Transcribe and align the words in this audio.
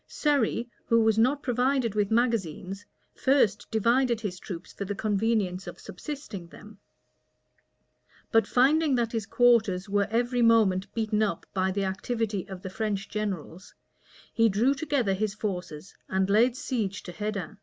Surrey, 0.07 0.67
who 0.87 0.99
was 1.01 1.19
not 1.19 1.43
provided 1.43 1.93
with 1.93 2.09
magazines, 2.09 2.87
first 3.13 3.69
divided 3.69 4.19
his 4.19 4.39
troops 4.39 4.73
for 4.73 4.83
the 4.83 4.95
convenience 4.95 5.67
of 5.67 5.79
subsisting 5.79 6.47
them; 6.47 6.79
but 8.31 8.47
finding 8.47 8.95
that 8.95 9.11
his 9.11 9.27
quarters 9.27 9.87
were 9.87 10.07
every 10.09 10.41
moment 10.41 10.91
beaten 10.95 11.21
up 11.21 11.45
by 11.53 11.69
the 11.69 11.85
activity 11.85 12.49
of 12.49 12.63
the 12.63 12.69
French 12.71 13.09
generals, 13.09 13.75
he 14.33 14.49
drew 14.49 14.73
together 14.73 15.13
his 15.13 15.35
forces, 15.35 15.93
and 16.09 16.31
laid 16.31 16.57
siege 16.57 17.03
to 17.03 17.11
Hedin. 17.11 17.59